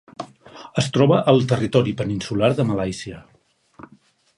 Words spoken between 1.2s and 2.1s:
al territori